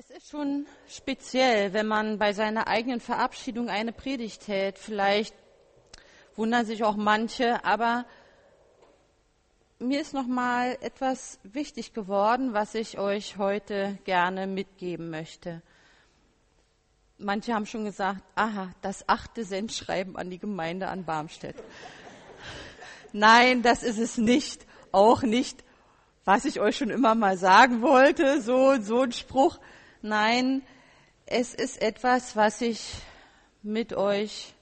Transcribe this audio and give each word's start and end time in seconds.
Es 0.00 0.10
ist 0.10 0.30
schon 0.30 0.64
speziell, 0.88 1.72
wenn 1.72 1.88
man 1.88 2.18
bei 2.18 2.32
seiner 2.32 2.68
eigenen 2.68 3.00
Verabschiedung 3.00 3.68
eine 3.68 3.90
Predigt 3.90 4.46
hält. 4.46 4.78
Vielleicht 4.78 5.34
wundern 6.36 6.64
sich 6.64 6.84
auch 6.84 6.94
manche, 6.94 7.64
aber 7.64 8.06
mir 9.80 10.00
ist 10.00 10.14
noch 10.14 10.28
mal 10.28 10.78
etwas 10.82 11.40
wichtig 11.42 11.94
geworden, 11.94 12.52
was 12.52 12.76
ich 12.76 13.00
euch 13.00 13.38
heute 13.38 13.98
gerne 14.04 14.46
mitgeben 14.46 15.10
möchte. 15.10 15.62
Manche 17.18 17.52
haben 17.52 17.66
schon 17.66 17.84
gesagt, 17.84 18.22
aha, 18.36 18.70
das 18.82 19.08
achte 19.08 19.42
Sendschreiben 19.42 20.16
an 20.16 20.30
die 20.30 20.38
Gemeinde 20.38 20.86
an 20.86 21.06
Barmstedt. 21.06 21.56
Nein, 23.12 23.62
das 23.62 23.82
ist 23.82 23.98
es 23.98 24.16
nicht. 24.16 24.64
Auch 24.92 25.22
nicht, 25.22 25.64
was 26.24 26.44
ich 26.44 26.60
euch 26.60 26.76
schon 26.76 26.90
immer 26.90 27.16
mal 27.16 27.36
sagen 27.36 27.82
wollte, 27.82 28.40
so, 28.42 28.80
so 28.80 29.00
ein 29.00 29.10
Spruch. 29.10 29.58
Nein, 30.02 30.62
es 31.26 31.54
ist 31.54 31.82
etwas, 31.82 32.36
was 32.36 32.60
ich 32.60 32.80
mit 33.62 33.92
euch 33.92 34.54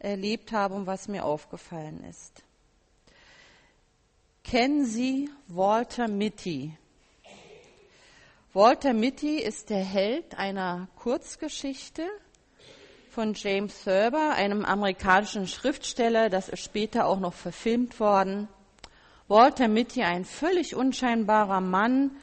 erlebt 0.00 0.50
habe 0.50 0.74
und 0.74 0.86
was 0.86 1.06
mir 1.06 1.24
aufgefallen 1.24 2.02
ist. 2.10 2.42
Kennen 4.42 4.84
Sie 4.84 5.30
Walter 5.46 6.08
Mitty? 6.08 6.76
Walter 8.54 8.92
Mitty 8.92 9.38
ist 9.38 9.70
der 9.70 9.84
Held 9.84 10.36
einer 10.36 10.88
Kurzgeschichte 10.96 12.02
von 13.10 13.34
James 13.34 13.84
Thurber, 13.84 14.32
einem 14.34 14.64
amerikanischen 14.64 15.46
Schriftsteller. 15.46 16.28
Das 16.28 16.48
ist 16.48 16.64
später 16.64 17.06
auch 17.06 17.20
noch 17.20 17.34
verfilmt 17.34 18.00
worden. 18.00 18.48
Walter 19.28 19.68
Mitty, 19.68 20.02
ein 20.02 20.24
völlig 20.24 20.74
unscheinbarer 20.74 21.60
Mann, 21.60 22.16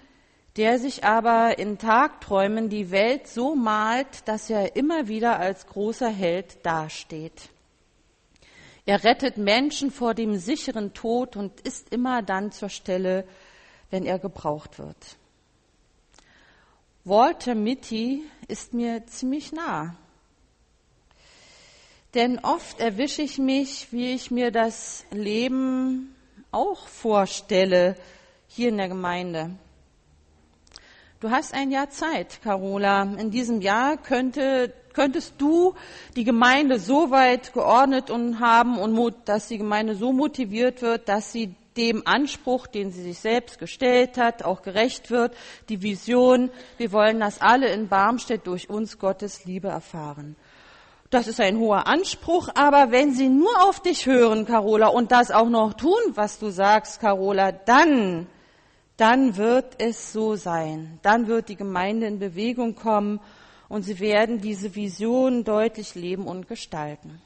der 0.58 0.78
sich 0.78 1.04
aber 1.04 1.58
in 1.58 1.78
Tagträumen 1.78 2.70
die 2.70 2.92
Welt 2.92 3.28
so 3.28 3.56
malt, 3.56 4.28
dass 4.28 4.50
er 4.50 4.76
immer 4.76 5.08
wieder 5.08 5.40
als 5.40 5.66
großer 5.66 6.10
Held 6.10 6.64
dasteht. 6.64 7.50
Er 8.86 9.04
rettet 9.04 9.38
Menschen 9.38 9.92
vor 9.92 10.14
dem 10.14 10.36
sicheren 10.36 10.94
Tod 10.94 11.36
und 11.36 11.62
ist 11.62 11.92
immer 11.92 12.22
dann 12.22 12.52
zur 12.52 12.70
Stelle, 12.70 13.26
wenn 13.90 14.06
er 14.06 14.20
gebraucht 14.20 14.78
wird. 14.78 15.18
Walter 17.06 17.56
Mitty 17.56 18.24
ist 18.48 18.74
mir 18.74 19.06
ziemlich 19.08 19.52
nah. 19.52 19.96
Denn 22.14 22.40
oft 22.40 22.80
erwische 22.80 23.24
ich 23.24 23.40
mich, 23.40 23.88
wie 23.92 24.14
ich 24.14 24.30
mir 24.30 24.52
das 24.52 25.06
Leben 25.12 26.16
auch 26.52 26.88
vorstelle 26.88 27.96
hier 28.48 28.70
in 28.70 28.78
der 28.78 28.88
Gemeinde. 28.88 29.58
Du 31.24 31.32
hast 31.32 31.54
ein 31.54 31.72
Jahr 31.72 31.90
Zeit, 31.90 32.42
Carola. 32.44 33.04
In 33.04 33.32
diesem 33.32 33.62
Jahr 33.62 33.96
könnte, 33.96 34.74
könntest 34.92 35.36
du 35.38 35.74
die 36.18 36.26
Gemeinde 36.26 36.80
so 36.80 37.12
weit 37.12 37.54
geordnet 37.54 38.10
und 38.10 38.42
haben 38.42 38.78
und 38.78 39.16
dass 39.24 39.48
die 39.48 39.58
Gemeinde 39.58 39.96
so 39.96 40.12
motiviert 40.12 40.82
wird, 40.82 41.08
dass 41.08 41.32
sie 41.32 41.56
dem 41.78 42.06
Anspruch, 42.06 42.68
den 42.68 42.92
sie 42.92 43.04
sich 43.04 43.20
selbst 43.20 43.58
gestellt 43.58 44.18
hat, 44.18 44.44
auch 44.44 44.64
gerecht 44.64 45.12
wird. 45.12 45.34
Die 45.70 45.82
Vision, 45.82 46.52
wir 46.76 46.92
wollen, 46.92 47.22
dass 47.22 47.40
alle 47.40 47.70
in 47.70 47.88
Barmstedt 47.88 48.46
durch 48.46 48.70
uns 48.70 49.00
Gottes 49.00 49.46
Liebe 49.46 49.70
erfahren. 49.70 50.36
Das 51.10 51.30
ist 51.30 51.40
ein 51.40 51.58
hoher 51.58 51.88
Anspruch, 51.88 52.50
aber 52.54 52.92
wenn 52.92 53.14
sie 53.14 53.30
nur 53.30 53.64
auf 53.64 53.80
dich 53.80 54.08
hören, 54.08 54.46
Carola, 54.46 54.88
und 54.88 55.14
das 55.14 55.32
auch 55.32 55.48
noch 55.48 55.76
tun, 55.76 56.02
was 56.16 56.38
du 56.38 56.50
sagst, 56.50 57.00
Carola, 57.00 57.54
dann 57.54 58.28
dann 58.98 59.38
wird 59.38 59.82
es 59.82 60.14
so 60.14 60.36
sein. 60.36 61.00
Dann 61.02 61.28
wird 61.28 61.50
die 61.50 61.56
Gemeinde 61.56 62.08
in 62.08 62.20
Bewegung 62.20 62.76
kommen 62.76 63.20
und 63.70 63.84
sie 63.84 64.00
werden 64.00 64.40
diese 64.40 64.76
Vision 64.76 65.44
deutlich 65.44 65.96
leben 65.96 66.28
und 66.28 66.48
gestalten. 66.48 67.22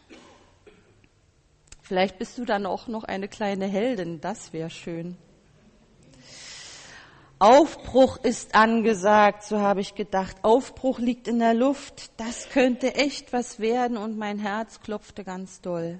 Vielleicht 1.82 2.20
bist 2.20 2.38
du 2.38 2.46
dann 2.46 2.66
auch 2.66 2.88
noch 2.88 3.03
eine 3.03 3.28
kleine 3.28 3.66
Heldin, 3.66 4.19
das 4.22 4.53
wäre 4.53 4.69
schön. 4.69 5.18
Aufbruch 7.40 8.18
ist 8.18 8.56
angesagt, 8.56 9.44
so 9.44 9.59
habe 9.59 9.81
ich 9.81 9.94
gedacht. 9.94 10.38
Aufbruch 10.41 11.00
liegt 11.00 11.28
in 11.28 11.40
der 11.40 11.53
Luft, 11.53 12.12
das 12.18 12.50
könnte 12.50 12.96
echt 12.96 13.31
was 13.31 13.59
werden 13.59 13.96
und 13.96 14.18
mein 14.18 14.40
Herz 14.40 14.81
klopfte 14.81 15.24
ganz 15.24 15.62
doll. 15.62 16.00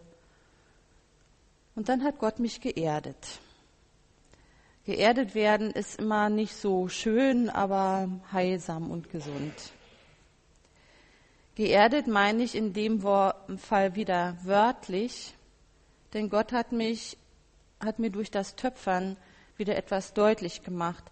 Und 1.76 1.90
dann 1.90 2.04
hat 2.04 2.18
Gott 2.18 2.40
mich 2.40 2.60
geerdet. 2.60 3.18
Geerdet 4.88 5.36
werden 5.36 5.72
ist 5.72 6.00
immer 6.00 6.30
nicht 6.30 6.56
so 6.56 6.88
schön, 6.88 7.50
aber 7.50 8.08
heilsam 8.32 8.90
und 8.90 9.10
gesund. 9.10 9.52
Geerdet 11.56 12.08
meine 12.08 12.42
ich 12.42 12.56
in 12.56 12.72
dem 12.72 13.02
Fall 13.02 13.96
wieder 13.96 14.38
wörtlich, 14.44 15.34
denn 16.14 16.30
Gott 16.30 16.54
hat 16.54 16.72
mich, 16.72 17.18
hat 17.82 18.00
mir 18.00 18.12
durch 18.12 18.32
das 18.32 18.56
Töpfern 18.56 19.18
wieder 19.58 19.76
etwas 19.76 20.14
deutlich 20.14 20.64
gemacht. 20.64 21.04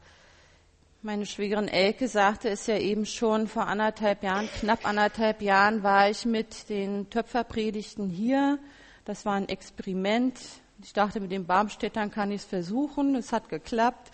Meine 1.02 1.26
Schwägerin 1.26 1.68
Elke 1.68 2.08
sagte 2.08 2.48
es 2.48 2.68
ja 2.68 2.78
eben 2.78 3.06
schon, 3.06 3.50
vor 3.50 3.68
anderthalb 3.68 4.24
Jahren, 4.24 4.48
knapp 4.58 4.88
anderthalb 4.88 5.42
Jahren 5.42 5.84
war 5.84 6.10
ich 6.10 6.24
mit 6.24 6.70
den 6.70 7.10
Töpferpredigten 7.10 8.10
hier. 8.10 8.58
Das 9.04 9.26
war 9.26 9.34
ein 9.34 9.50
Experiment. 9.50 10.40
Ich 10.82 10.94
dachte, 10.94 11.20
mit 11.20 11.32
den 11.32 11.46
Barmstädtern 11.46 12.12
kann 12.12 12.32
ich 12.32 12.42
es 12.42 12.46
versuchen. 12.46 13.16
Es 13.16 13.32
hat 13.32 13.50
geklappt. 13.50 14.12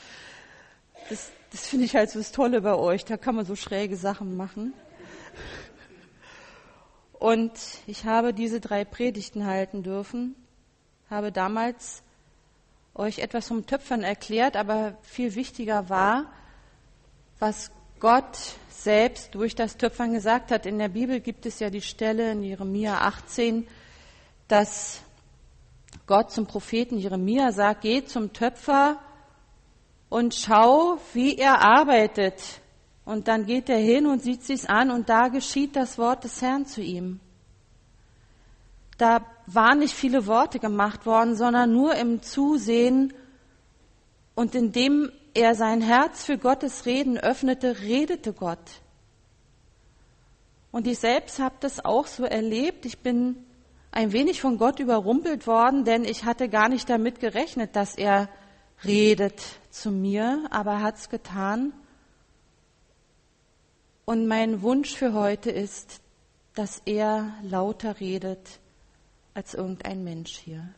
Das, 1.09 1.31
das 1.51 1.67
finde 1.67 1.85
ich 1.85 1.95
halt 1.95 2.09
so 2.09 2.19
das 2.19 2.31
Tolle 2.31 2.61
bei 2.61 2.75
euch. 2.75 3.05
Da 3.05 3.17
kann 3.17 3.35
man 3.35 3.45
so 3.45 3.55
schräge 3.55 3.97
Sachen 3.97 4.37
machen. 4.37 4.73
Und 7.13 7.51
ich 7.85 8.05
habe 8.05 8.33
diese 8.33 8.59
drei 8.59 8.83
Predigten 8.83 9.45
halten 9.45 9.83
dürfen, 9.83 10.35
habe 11.07 11.31
damals 11.31 12.01
euch 12.95 13.19
etwas 13.19 13.47
vom 13.47 13.67
Töpfern 13.67 14.01
erklärt, 14.01 14.55
aber 14.55 14.97
viel 15.03 15.35
wichtiger 15.35 15.87
war, 15.89 16.31
was 17.37 17.69
Gott 17.99 18.55
selbst 18.69 19.35
durch 19.35 19.53
das 19.53 19.77
Töpfern 19.77 20.13
gesagt 20.13 20.49
hat. 20.49 20.65
In 20.65 20.79
der 20.79 20.89
Bibel 20.89 21.19
gibt 21.19 21.45
es 21.45 21.59
ja 21.59 21.69
die 21.69 21.83
Stelle 21.83 22.31
in 22.31 22.41
Jeremia 22.41 23.01
18, 23.01 23.67
dass 24.47 25.01
Gott 26.11 26.29
zum 26.29 26.45
Propheten 26.45 26.97
Jeremia 26.97 27.53
sagt, 27.53 27.83
geh 27.83 28.03
zum 28.03 28.33
Töpfer 28.33 28.99
und 30.09 30.35
schau, 30.35 30.97
wie 31.13 31.37
er 31.37 31.61
arbeitet. 31.61 32.59
Und 33.05 33.29
dann 33.29 33.45
geht 33.45 33.69
er 33.69 33.77
hin 33.77 34.05
und 34.05 34.21
sieht 34.21 34.43
sich's 34.43 34.65
an 34.65 34.91
und 34.91 35.07
da 35.07 35.29
geschieht 35.29 35.77
das 35.77 35.97
Wort 35.97 36.25
des 36.25 36.41
Herrn 36.41 36.65
zu 36.65 36.81
ihm. 36.81 37.21
Da 38.97 39.25
waren 39.45 39.79
nicht 39.79 39.93
viele 39.93 40.27
Worte 40.27 40.59
gemacht 40.59 41.05
worden, 41.05 41.37
sondern 41.37 41.71
nur 41.71 41.95
im 41.95 42.21
Zusehen 42.21 43.13
und 44.35 44.53
indem 44.53 45.13
er 45.33 45.55
sein 45.55 45.79
Herz 45.79 46.25
für 46.25 46.37
Gottes 46.37 46.85
Reden 46.85 47.17
öffnete, 47.17 47.79
redete 47.83 48.33
Gott. 48.33 48.81
Und 50.73 50.87
ich 50.87 50.99
selbst 50.99 51.39
habe 51.39 51.55
das 51.61 51.85
auch 51.85 52.05
so 52.05 52.25
erlebt. 52.25 52.85
Ich 52.85 52.99
bin 52.99 53.45
ein 53.91 54.13
wenig 54.13 54.41
von 54.41 54.57
Gott 54.57 54.79
überrumpelt 54.79 55.47
worden, 55.47 55.83
denn 55.83 56.05
ich 56.05 56.23
hatte 56.23 56.47
gar 56.49 56.69
nicht 56.69 56.89
damit 56.89 57.19
gerechnet, 57.19 57.75
dass 57.75 57.95
er 57.95 58.29
redet 58.85 59.41
zu 59.69 59.91
mir, 59.91 60.47
aber 60.49 60.71
er 60.71 60.81
hat 60.81 60.95
es 60.95 61.09
getan. 61.09 61.73
Und 64.05 64.27
mein 64.27 64.61
Wunsch 64.61 64.95
für 64.95 65.13
heute 65.13 65.51
ist, 65.51 66.01
dass 66.55 66.81
er 66.85 67.33
lauter 67.43 67.99
redet 67.99 68.59
als 69.33 69.53
irgendein 69.53 70.03
Mensch 70.03 70.37
hier. 70.37 70.73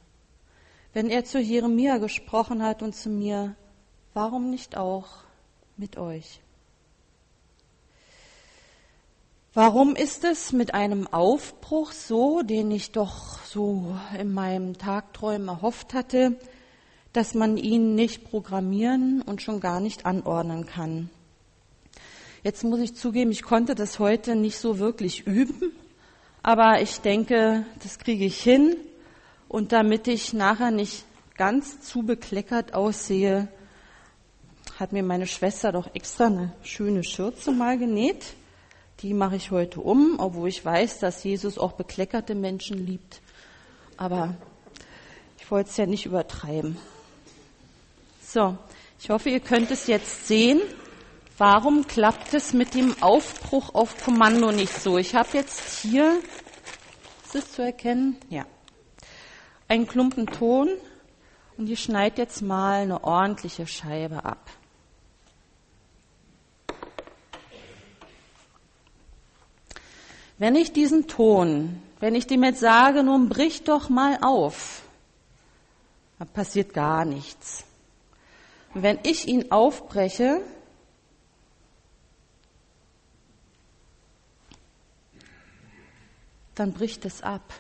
Wenn 0.94 1.10
er 1.10 1.24
zu 1.26 1.40
Jeremia 1.40 1.98
gesprochen 1.98 2.62
hat 2.62 2.84
und 2.84 2.94
zu 2.94 3.10
mir, 3.10 3.56
warum 4.14 4.50
nicht 4.50 4.78
auch 4.78 5.24
mit 5.78 5.98
euch? 5.98 6.43
Warum 9.56 9.96
ist 9.96 10.24
es 10.24 10.52
mit 10.52 10.74
einem 10.74 11.06
Aufbruch 11.06 11.92
so, 11.92 12.42
den 12.42 12.72
ich 12.72 12.92
doch 12.92 13.38
so 13.46 13.96
in 14.20 14.34
meinem 14.34 14.80
Tagträumen 14.80 15.48
erhofft 15.48 15.94
hatte, 15.94 16.40
dass 17.12 17.36
man 17.36 17.58
ihn 17.58 17.94
nicht 17.94 18.24
programmieren 18.24 19.22
und 19.22 19.44
schon 19.44 19.60
gar 19.60 19.80
nicht 19.80 20.08
anordnen 20.08 20.66
kann? 20.66 21.12
Jetzt 22.42 22.64
muss 22.64 22.80
ich 22.80 22.96
zugeben, 22.96 23.30
ich 23.30 23.44
konnte 23.44 23.76
das 23.76 24.00
heute 24.00 24.36
nicht 24.36 24.58
so 24.58 24.80
wirklich 24.80 25.28
üben, 25.28 25.72
aber 26.42 26.82
ich 26.82 27.02
denke, 27.02 27.64
das 27.84 28.00
kriege 28.00 28.26
ich 28.26 28.42
hin. 28.42 28.76
Und 29.48 29.72
damit 29.72 30.08
ich 30.08 30.34
nachher 30.34 30.72
nicht 30.72 31.06
ganz 31.38 31.80
zu 31.80 32.02
bekleckert 32.02 32.74
aussehe, 32.74 33.50
hat 34.80 34.94
mir 34.94 35.04
meine 35.04 35.28
Schwester 35.28 35.72
doch 35.72 35.94
extra 35.94 36.26
eine 36.26 36.54
schöne 36.64 37.04
Schürze 37.04 37.52
mal 37.52 37.78
genäht 37.78 38.34
die 39.04 39.14
mache 39.14 39.36
ich 39.36 39.52
heute 39.52 39.82
um, 39.82 40.16
obwohl 40.18 40.50
ich 40.50 40.64
weiß, 40.66 41.00
dass 41.00 41.24
Jesus 41.24 41.58
auch 41.58 41.74
bekleckerte 41.74 42.34
Menschen 42.34 42.86
liebt. 42.86 43.22
Aber 43.98 44.34
ich 45.38 45.52
wollte 45.52 45.70
es 45.70 45.78
ja 45.78 45.86
nicht 45.86 46.06
übertreiben. 46.08 46.78
So, 48.22 48.58
ich 49.00 49.10
hoffe, 49.10 49.30
ihr 49.30 49.42
könnt 49.42 49.70
es 49.70 49.86
jetzt 49.86 50.28
sehen, 50.28 50.60
Warum 51.38 51.88
klappt 51.88 52.36
es 52.36 52.54
mit 52.54 52.76
dem 52.76 52.96
Aufbruch 53.02 53.74
auf 53.74 54.04
Kommando 54.06 54.52
nicht 54.52 54.74
so? 54.74 55.00
Ich 55.00 55.16
habe 55.16 55.30
jetzt 55.34 55.80
hier, 55.82 56.20
ist 57.26 57.34
es 57.34 57.52
zu 57.52 57.64
erkennen? 57.64 58.18
Ja. 58.30 58.46
Einen 59.68 59.88
Klumpen 59.88 60.28
Ton 60.28 60.70
und 61.58 61.68
ich 61.68 61.82
schneide 61.82 62.22
jetzt 62.22 62.44
mal 62.44 62.84
eine 62.84 63.04
ordentliche 63.04 63.66
Scheibe 63.66 64.24
ab. 64.24 64.48
Wenn 70.38 70.56
ich 70.56 70.74
diesen 70.74 71.08
Ton, 71.08 71.82
wenn 72.00 72.16
ich 72.16 72.28
dem 72.28 72.44
jetzt 72.44 72.60
sage, 72.60 73.04
nun 73.04 73.30
brich 73.30 73.64
doch 73.64 73.90
mal 73.90 74.18
auf, 74.22 74.84
dann 76.20 76.28
passiert 76.28 76.74
gar 76.74 77.06
nichts. 77.06 77.64
Und 78.74 78.84
wenn 78.84 79.00
ich 79.04 79.28
ihn 79.28 79.52
aufbreche, 79.52 80.42
dann 86.56 86.74
bricht 86.74 87.06
es 87.06 87.22
ab. 87.22 87.54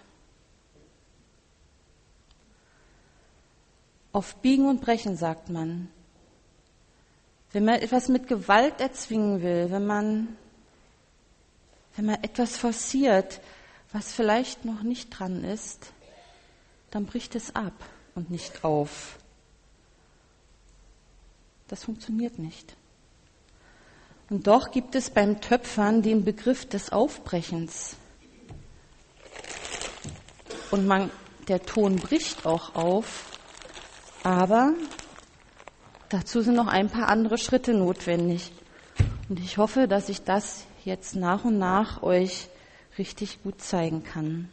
Auf 4.11 4.35
Biegen 4.37 4.67
und 4.67 4.81
Brechen 4.81 5.17
sagt 5.17 5.49
man. 5.49 5.89
Wenn 7.51 7.65
man 7.65 7.75
etwas 7.75 8.09
mit 8.09 8.27
Gewalt 8.27 8.79
erzwingen 8.79 9.41
will, 9.41 9.71
wenn 9.71 9.85
man, 9.85 10.37
wenn 11.95 12.05
man 12.05 12.23
etwas 12.23 12.57
forciert, 12.57 13.39
was 13.91 14.13
vielleicht 14.13 14.65
noch 14.65 14.81
nicht 14.81 15.09
dran 15.11 15.43
ist, 15.43 15.91
dann 16.91 17.05
bricht 17.05 17.35
es 17.35 17.55
ab 17.55 17.73
und 18.15 18.29
nicht 18.29 18.63
auf. 18.63 19.17
Das 21.67 21.83
funktioniert 21.83 22.39
nicht. 22.39 22.75
Und 24.29 24.47
doch 24.47 24.71
gibt 24.71 24.95
es 24.95 25.09
beim 25.09 25.41
Töpfern 25.41 26.01
den 26.01 26.23
Begriff 26.23 26.67
des 26.67 26.91
Aufbrechens. 26.91 27.95
Und 30.71 30.87
man, 30.87 31.11
der 31.47 31.61
Ton 31.61 31.97
bricht 31.97 32.45
auch 32.45 32.73
auf, 32.73 33.25
aber 34.23 34.73
dazu 36.09 36.41
sind 36.41 36.55
noch 36.55 36.67
ein 36.67 36.89
paar 36.89 37.09
andere 37.09 37.37
Schritte 37.37 37.73
notwendig. 37.73 38.51
Und 39.29 39.39
ich 39.39 39.57
hoffe, 39.57 39.87
dass 39.87 40.09
ich 40.09 40.23
das 40.23 40.65
jetzt 40.85 41.15
nach 41.15 41.45
und 41.45 41.57
nach 41.57 42.03
euch 42.03 42.47
richtig 42.97 43.41
gut 43.43 43.61
zeigen 43.61 44.03
kann. 44.03 44.49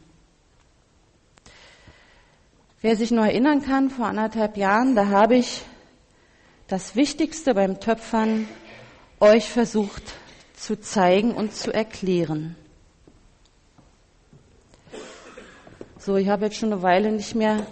Wer 2.81 2.95
sich 2.95 3.11
noch 3.11 3.25
erinnern 3.25 3.61
kann, 3.61 3.89
vor 3.89 4.07
anderthalb 4.07 4.57
Jahren, 4.57 4.95
da 4.95 5.07
habe 5.07 5.35
ich 5.35 5.61
das 6.67 6.95
Wichtigste 6.95 7.53
beim 7.53 7.79
Töpfern 7.79 8.47
euch 9.19 9.49
versucht 9.49 10.01
zu 10.55 10.79
zeigen 10.79 11.33
und 11.33 11.53
zu 11.53 11.71
erklären. 11.71 12.55
So, 15.99 16.15
ich 16.15 16.29
habe 16.29 16.45
jetzt 16.45 16.57
schon 16.57 16.73
eine 16.73 16.81
Weile 16.81 17.11
nicht 17.11 17.35
mehr 17.35 17.67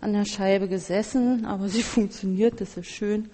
an 0.00 0.12
der 0.12 0.24
Scheibe 0.24 0.68
gesessen, 0.68 1.44
aber 1.46 1.68
sie 1.68 1.82
funktioniert, 1.82 2.60
das 2.60 2.76
ist 2.76 2.86
schön. 2.86 3.30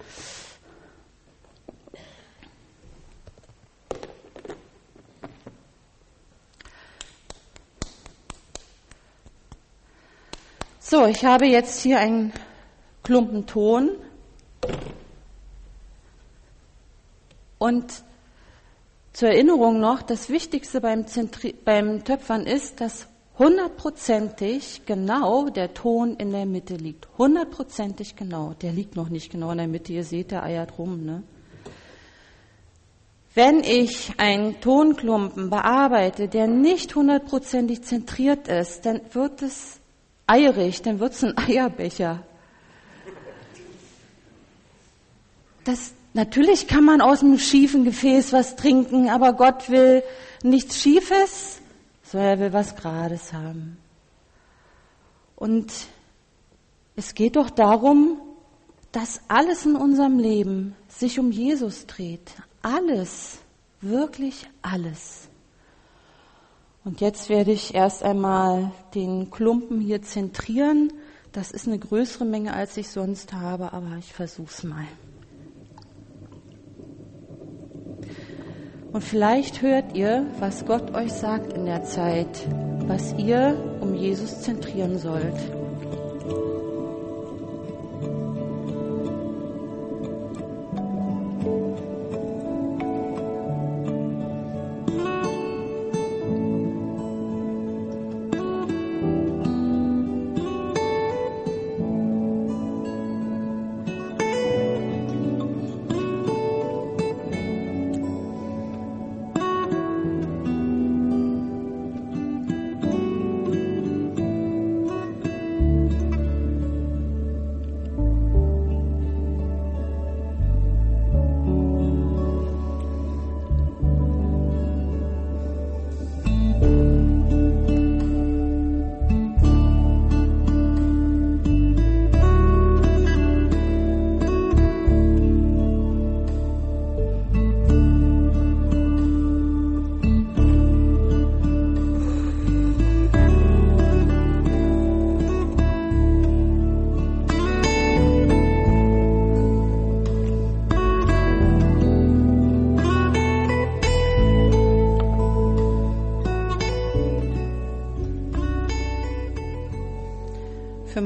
So, 10.90 11.06
ich 11.06 11.24
habe 11.24 11.46
jetzt 11.46 11.82
hier 11.82 12.00
einen 12.00 12.32
Klumpen 13.04 13.46
Ton 13.46 13.90
und 17.58 18.02
zur 19.12 19.28
Erinnerung 19.28 19.78
noch, 19.78 20.02
das 20.02 20.30
Wichtigste 20.30 20.80
beim, 20.80 21.06
Zentri 21.06 21.54
beim 21.64 22.02
Töpfern 22.02 22.44
ist, 22.44 22.80
dass 22.80 23.06
hundertprozentig 23.38 24.82
genau 24.84 25.48
der 25.48 25.74
Ton 25.74 26.16
in 26.16 26.32
der 26.32 26.44
Mitte 26.44 26.74
liegt. 26.74 27.06
Hundertprozentig 27.16 28.16
genau. 28.16 28.54
Der 28.60 28.72
liegt 28.72 28.96
noch 28.96 29.10
nicht 29.10 29.30
genau 29.30 29.52
in 29.52 29.58
der 29.58 29.68
Mitte. 29.68 29.92
Ihr 29.92 30.02
seht, 30.02 30.32
der 30.32 30.42
eiert 30.42 30.76
rum. 30.76 31.04
Ne? 31.04 31.22
Wenn 33.36 33.60
ich 33.60 34.12
einen 34.18 34.60
Tonklumpen 34.60 35.50
bearbeite, 35.50 36.26
der 36.26 36.48
nicht 36.48 36.96
hundertprozentig 36.96 37.84
zentriert 37.84 38.48
ist, 38.48 38.84
dann 38.86 39.02
wird 39.12 39.40
es 39.42 39.79
eierig, 40.30 40.82
dann 40.82 41.00
wird 41.00 41.12
es 41.12 41.24
ein 41.24 41.36
Eierbecher. 41.36 42.22
Das, 45.64 45.92
natürlich 46.14 46.68
kann 46.68 46.84
man 46.84 47.00
aus 47.00 47.20
einem 47.20 47.38
schiefen 47.38 47.84
Gefäß 47.84 48.32
was 48.32 48.56
trinken, 48.56 49.10
aber 49.10 49.32
Gott 49.32 49.68
will 49.68 50.02
nichts 50.42 50.80
Schiefes, 50.80 51.60
sondern 52.02 52.30
er 52.30 52.40
will 52.40 52.52
was 52.52 52.76
Gerades 52.76 53.32
haben. 53.32 53.76
Und 55.36 55.72
es 56.96 57.14
geht 57.14 57.36
doch 57.36 57.50
darum, 57.50 58.20
dass 58.92 59.20
alles 59.28 59.64
in 59.64 59.76
unserem 59.76 60.18
Leben 60.18 60.76
sich 60.88 61.18
um 61.18 61.30
Jesus 61.30 61.86
dreht. 61.86 62.30
Alles, 62.62 63.38
wirklich 63.80 64.48
alles. 64.62 65.29
Und 66.84 67.00
jetzt 67.00 67.28
werde 67.28 67.52
ich 67.52 67.74
erst 67.74 68.02
einmal 68.02 68.72
den 68.94 69.30
Klumpen 69.30 69.80
hier 69.80 70.02
zentrieren. 70.02 70.92
Das 71.32 71.50
ist 71.50 71.66
eine 71.66 71.78
größere 71.78 72.24
Menge, 72.24 72.54
als 72.54 72.76
ich 72.76 72.88
sonst 72.88 73.32
habe, 73.32 73.72
aber 73.72 73.96
ich 73.98 74.12
versuche 74.12 74.50
es 74.50 74.64
mal. 74.64 74.86
Und 78.92 79.04
vielleicht 79.04 79.62
hört 79.62 79.94
ihr, 79.94 80.26
was 80.40 80.64
Gott 80.66 80.94
euch 80.94 81.12
sagt 81.12 81.52
in 81.52 81.66
der 81.66 81.84
Zeit, 81.84 82.48
was 82.88 83.14
ihr 83.18 83.78
um 83.80 83.94
Jesus 83.94 84.40
zentrieren 84.40 84.98
sollt. 84.98 85.59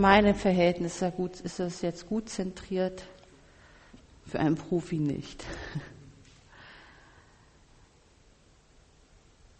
Meine 0.05 0.35
Verhältnisse 0.35 1.11
gut, 1.11 1.41
ist 1.41 1.61
das 1.61 1.81
jetzt 1.81 2.11
gut 2.11 2.29
zentriert, 2.29 3.05
für 4.27 4.39
einen 4.39 4.55
Profi 4.55 4.99
nicht. 4.99 5.43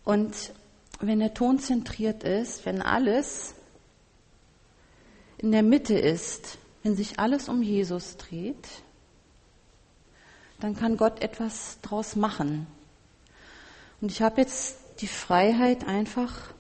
Und 0.05 0.53
wenn 1.01 1.21
der 1.21 1.33
Ton 1.33 1.61
zentriert 1.61 2.25
ist, 2.25 2.67
wenn 2.67 2.83
alles 2.83 3.55
in 5.39 5.51
der 5.51 5.63
Mitte 5.63 5.99
ist, 5.99 6.59
wenn 6.83 6.95
sich 6.95 7.19
alles 7.19 7.49
um 7.49 7.63
Jesus 7.63 8.19
dreht, 8.19 8.69
dann 10.61 10.77
kann 10.77 10.99
Gott 10.99 11.23
etwas 11.23 11.79
draus 11.81 12.17
machen. 12.17 12.67
Und 14.03 14.13
ich 14.13 14.21
habe 14.21 14.43
jetzt 14.43 14.77
die 15.01 15.07
Freiheit, 15.07 15.89
einfach 15.89 16.53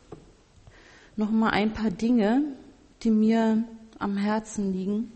noch 1.16 1.30
mal 1.30 1.50
ein 1.50 1.74
paar 1.74 1.90
Dinge 1.90 2.44
die 3.04 3.10
mir 3.10 3.62
am 3.98 4.16
Herzen 4.16 4.72
liegen. 4.72 5.12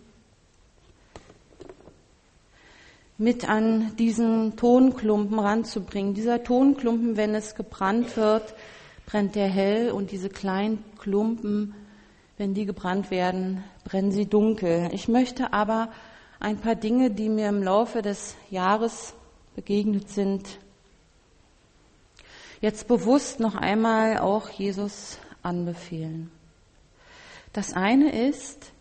mit 3.19 3.49
an 3.49 3.97
diesen 3.97 4.57
Tonklumpen 4.57 5.41
ranzubringen. 5.41 6.15
Dieser 6.15 6.45
Tonklumpen, 6.45 7.17
wenn 7.17 7.35
es 7.35 7.57
gebrannt 7.57 8.17
wird, 8.17 8.55
brennt 9.07 9.35
der 9.35 9.49
hell 9.49 9.91
und 9.91 10.13
diese 10.13 10.29
kleinen 10.29 10.85
Klumpen, 10.99 11.75
wenn 12.37 12.55
die 12.55 12.65
gebrannt 12.65 13.11
werden, 13.11 13.65
brennen 13.85 14.13
sie 14.13 14.27
dunkel. 14.27 14.89
Ich 14.93 15.09
möchte 15.09 15.53
aber 15.53 15.91
ein 16.39 16.59
paar 16.59 16.77
Dinge, 16.77 17.11
die 17.11 17.29
mir 17.29 17.49
im 17.49 17.65
Laufe 17.65 18.03
des 18.03 18.37
Jahres 18.51 19.15
begegnet 19.57 20.09
sind, 20.09 20.61
jetzt 22.61 22.87
bewusst 22.87 23.41
noch 23.41 23.57
einmal 23.57 24.19
auch 24.19 24.49
Jesus 24.49 25.19
anbefehlen. 25.43 26.31
Das 27.53 27.73
eine 27.73 28.29
ist, 28.29 28.73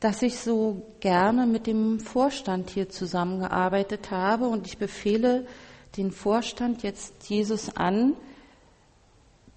dass 0.00 0.22
ich 0.22 0.38
so 0.38 0.82
gerne 1.00 1.46
mit 1.46 1.66
dem 1.66 2.00
Vorstand 2.00 2.70
hier 2.70 2.88
zusammengearbeitet 2.88 4.10
habe 4.10 4.48
und 4.48 4.66
ich 4.66 4.78
befehle 4.78 5.46
den 5.96 6.12
Vorstand 6.12 6.82
jetzt 6.82 7.28
Jesus 7.28 7.74
an. 7.76 8.14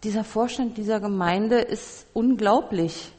Dieser 0.04 0.24
Vorstand 0.24 0.78
dieser 0.78 1.02
Gemeinde 1.02 1.60
ist 1.60 2.06
unglaublich, 2.14 3.12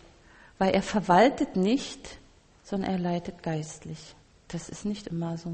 weil 0.59 0.73
er 0.73 0.83
verwaltet 0.83 1.57
nicht, 1.57 2.19
sondern 2.63 2.91
er 2.91 2.99
leitet 2.99 3.43
geistlich. 3.43 4.15
Das 4.49 4.69
ist 4.69 4.85
nicht 4.85 5.09
immer 5.09 5.37
so. 5.37 5.53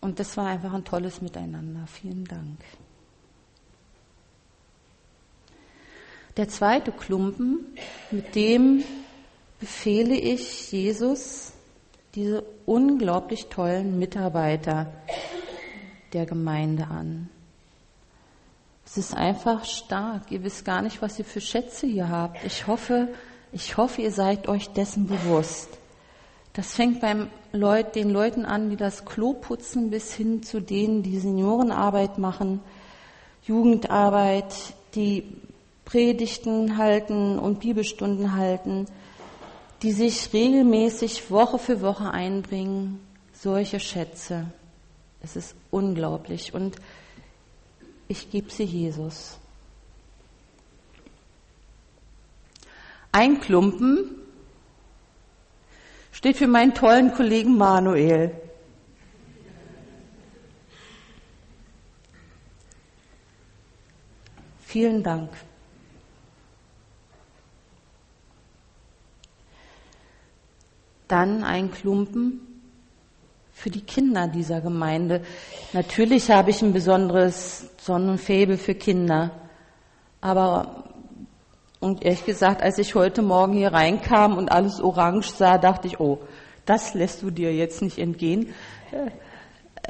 Und 0.00 0.18
das 0.18 0.36
war 0.36 0.46
einfach 0.46 0.72
ein 0.72 0.84
tolles 0.84 1.20
Miteinander. 1.20 1.86
Vielen 1.86 2.24
Dank. 2.24 2.58
Der 6.36 6.48
zweite 6.48 6.92
Klumpen, 6.92 7.66
mit 8.10 8.34
dem 8.34 8.84
befehle 9.58 10.14
ich 10.14 10.70
Jesus, 10.70 11.52
diese 12.14 12.44
unglaublich 12.66 13.46
tollen 13.46 13.98
Mitarbeiter 13.98 14.92
der 16.12 16.26
Gemeinde 16.26 16.86
an. 16.86 17.28
Es 18.84 18.96
ist 18.96 19.14
einfach 19.14 19.64
stark. 19.64 20.30
Ihr 20.30 20.42
wisst 20.42 20.64
gar 20.64 20.82
nicht, 20.82 21.00
was 21.02 21.18
ihr 21.18 21.24
für 21.24 21.40
Schätze 21.40 21.86
hier 21.86 22.08
habt. 22.08 22.44
Ich 22.44 22.66
hoffe, 22.66 23.08
ich 23.52 23.76
hoffe, 23.76 24.02
ihr 24.02 24.10
seid 24.10 24.48
euch 24.48 24.70
dessen 24.70 25.06
bewusst. 25.06 25.68
Das 26.52 26.74
fängt 26.74 27.00
beim 27.00 27.28
Leut, 27.52 27.94
den 27.94 28.10
Leuten 28.10 28.44
an, 28.44 28.70
die 28.70 28.76
das 28.76 29.04
Klo 29.04 29.34
putzen, 29.34 29.90
bis 29.90 30.14
hin 30.14 30.42
zu 30.42 30.60
denen, 30.60 31.04
die 31.04 31.18
Seniorenarbeit 31.18 32.18
machen, 32.18 32.60
Jugendarbeit, 33.44 34.54
die 34.96 35.36
Predigten 35.90 36.76
halten 36.76 37.36
und 37.40 37.58
Bibelstunden 37.58 38.36
halten, 38.36 38.86
die 39.82 39.90
sich 39.90 40.32
regelmäßig 40.32 41.32
Woche 41.32 41.58
für 41.58 41.80
Woche 41.80 42.12
einbringen, 42.12 43.00
solche 43.32 43.80
Schätze. 43.80 44.46
Es 45.20 45.34
ist 45.34 45.56
unglaublich 45.72 46.54
und 46.54 46.76
ich 48.06 48.30
gebe 48.30 48.50
sie 48.52 48.62
Jesus. 48.62 49.38
Ein 53.10 53.40
Klumpen 53.40 54.14
steht 56.12 56.36
für 56.36 56.46
meinen 56.46 56.72
tollen 56.72 57.12
Kollegen 57.12 57.56
Manuel. 57.56 58.30
Vielen 64.60 65.02
Dank. 65.02 65.30
Dann 71.10 71.42
ein 71.42 71.72
Klumpen 71.72 72.40
für 73.52 73.68
die 73.68 73.82
Kinder 73.82 74.28
dieser 74.28 74.60
Gemeinde. 74.60 75.22
Natürlich 75.72 76.30
habe 76.30 76.50
ich 76.50 76.62
ein 76.62 76.72
besonderes 76.72 77.68
Sonnenfäbel 77.78 78.56
für 78.56 78.74
Kinder. 78.74 79.32
Aber, 80.20 80.84
und 81.80 82.04
ehrlich 82.04 82.24
gesagt, 82.24 82.62
als 82.62 82.78
ich 82.78 82.94
heute 82.94 83.22
Morgen 83.22 83.52
hier 83.54 83.72
reinkam 83.72 84.38
und 84.38 84.50
alles 84.52 84.80
orange 84.80 85.30
sah, 85.30 85.58
dachte 85.58 85.88
ich, 85.88 85.98
oh, 86.00 86.20
das 86.64 86.94
lässt 86.94 87.22
du 87.22 87.30
dir 87.30 87.52
jetzt 87.52 87.82
nicht 87.82 87.98
entgehen. 87.98 88.54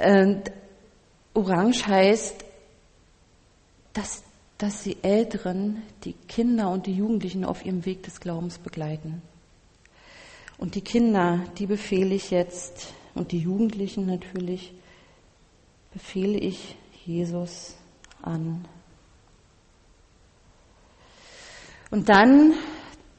Und 0.03 0.43
orange 1.35 1.87
heißt, 1.87 2.45
dass, 3.93 4.23
dass 4.59 4.83
die 4.85 4.97
Älteren 5.03 5.83
die 6.05 6.15
Kinder 6.29 6.71
und 6.71 6.87
die 6.87 6.95
Jugendlichen 6.95 7.45
auf 7.45 7.65
ihrem 7.65 7.85
Weg 7.85 8.05
des 8.05 8.21
Glaubens 8.21 8.59
begleiten. 8.59 9.23
Und 10.61 10.75
die 10.75 10.83
Kinder, 10.83 11.41
die 11.57 11.65
befehle 11.65 12.15
ich 12.15 12.31
jetzt, 12.31 12.93
und 13.15 13.33
die 13.33 13.39
Jugendlichen 13.39 14.05
natürlich, 14.05 14.75
befehle 15.91 16.39
ich 16.39 16.77
Jesus 17.07 17.75
an. 18.21 18.67
Und 21.91 22.11
dann, 22.11 22.53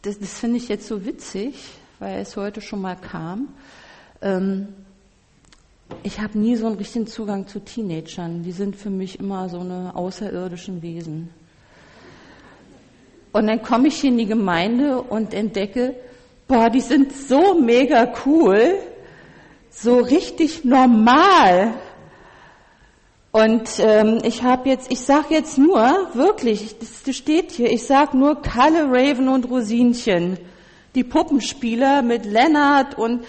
das, 0.04 0.20
das 0.20 0.38
finde 0.38 0.58
ich 0.58 0.70
jetzt 0.70 0.88
so 0.88 1.04
witzig, 1.04 1.56
weil 1.98 2.20
es 2.20 2.38
heute 2.38 2.62
schon 2.62 2.80
mal 2.80 2.96
kam, 2.96 3.50
ähm, 4.22 4.68
ich 6.04 6.20
habe 6.22 6.38
nie 6.38 6.56
so 6.56 6.68
einen 6.68 6.78
richtigen 6.78 7.08
Zugang 7.08 7.48
zu 7.48 7.60
Teenagern. 7.60 8.44
Die 8.44 8.52
sind 8.52 8.76
für 8.76 8.92
mich 8.92 9.20
immer 9.20 9.50
so 9.50 9.60
eine 9.60 9.96
außerirdischen 9.96 10.84
Wesen. 10.84 11.32
Und 13.34 13.48
dann 13.48 13.64
komme 13.64 13.88
ich 13.88 14.00
hier 14.00 14.12
in 14.12 14.20
die 14.20 14.28
Gemeinde 14.28 15.02
und 15.02 15.34
entdecke, 15.34 15.96
boah, 16.52 16.70
die 16.70 16.82
sind 16.82 17.14
so 17.14 17.54
mega 17.54 18.12
cool, 18.26 18.78
so 19.70 20.00
richtig 20.00 20.66
normal. 20.66 21.76
Und 23.32 23.80
ähm, 23.80 24.20
ich 24.24 24.44
habe 24.44 24.68
jetzt, 24.68 24.92
ich 24.92 25.00
sag 25.00 25.32
jetzt 25.32 25.58
nur, 25.58 25.80
wirklich, 26.14 26.76
das 26.78 27.16
steht 27.16 27.52
hier, 27.52 27.72
ich 27.72 27.86
sag 27.86 28.14
nur 28.14 28.42
Kalle, 28.42 28.88
Raven 28.92 29.30
und 29.30 29.50
Rosinchen. 29.50 30.38
Die 30.94 31.06
Puppenspieler 31.06 32.02
mit 32.02 32.26
Lennart 32.26 32.98
und, 32.98 33.24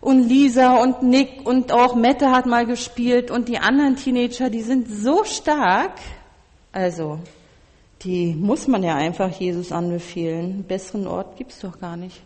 und 0.00 0.28
Lisa 0.28 0.82
und 0.82 1.04
Nick 1.04 1.46
und 1.46 1.70
auch 1.70 1.94
Mette 1.94 2.32
hat 2.32 2.46
mal 2.46 2.66
gespielt 2.66 3.30
und 3.30 3.48
die 3.48 3.58
anderen 3.58 3.94
Teenager, 3.94 4.50
die 4.50 4.62
sind 4.62 4.88
so 4.90 5.22
stark. 5.22 5.92
Also, 6.72 7.20
die 8.02 8.34
muss 8.34 8.66
man 8.66 8.82
ja 8.82 8.96
einfach 8.96 9.30
Jesus 9.30 9.70
anbefehlen. 9.70 10.44
Einen 10.46 10.64
besseren 10.64 11.06
Ort 11.06 11.36
gibt's 11.36 11.60
doch 11.60 11.78
gar 11.78 11.96
nicht. 11.96 12.20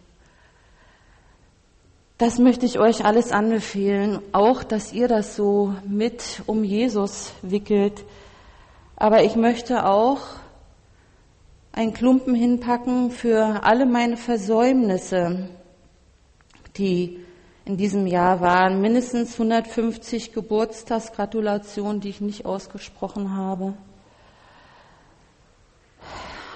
Das 2.23 2.39
möchte 2.39 2.67
ich 2.67 2.79
euch 2.79 3.05
alles 3.05 3.33
anbefehlen, 3.33 4.21
auch 4.31 4.63
dass 4.63 4.93
ihr 4.93 5.09
das 5.09 5.35
so 5.35 5.75
mit 5.85 6.45
um 6.47 6.63
Jesus 6.63 7.33
wickelt. 7.43 8.05
Aber 8.95 9.25
ich 9.25 9.35
möchte 9.35 9.85
auch 9.87 10.21
einen 11.73 11.93
Klumpen 11.93 12.37
hinpacken 12.37 13.11
für 13.11 13.65
alle 13.65 13.87
meine 13.87 14.17
Versäumnisse, 14.17 15.49
die 16.77 17.19
in 17.65 17.77
diesem 17.77 18.07
Jahr 18.07 18.41
waren. 18.41 18.81
Mindestens 18.81 19.33
150 19.33 20.33
Geburtstagsgratulationen, 20.33 22.01
die 22.01 22.11
ich 22.11 22.21
nicht 22.21 22.47
ausgesprochen 22.47 23.37
habe. 23.37 23.75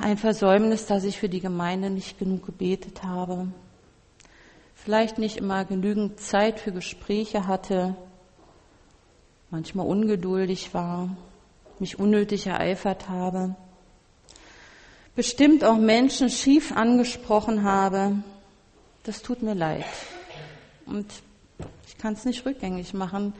Ein 0.00 0.16
Versäumnis, 0.16 0.86
dass 0.86 1.02
ich 1.02 1.18
für 1.18 1.28
die 1.28 1.40
Gemeinde 1.40 1.90
nicht 1.90 2.20
genug 2.20 2.46
gebetet 2.46 3.02
habe 3.02 3.48
vielleicht 4.86 5.18
nicht 5.18 5.36
immer 5.36 5.64
genügend 5.64 6.20
Zeit 6.20 6.60
für 6.60 6.70
Gespräche 6.70 7.48
hatte, 7.48 7.96
manchmal 9.50 9.84
ungeduldig 9.84 10.74
war, 10.74 11.16
mich 11.80 11.98
unnötig 11.98 12.46
ereifert 12.46 13.08
habe, 13.08 13.56
bestimmt 15.16 15.64
auch 15.64 15.76
Menschen 15.76 16.30
schief 16.30 16.70
angesprochen 16.70 17.64
habe. 17.64 18.22
Das 19.02 19.22
tut 19.22 19.42
mir 19.42 19.54
leid. 19.54 19.86
Und 20.86 21.12
ich 21.88 21.98
kann 21.98 22.12
es 22.12 22.24
nicht 22.24 22.46
rückgängig 22.46 22.94
machen. 22.94 23.32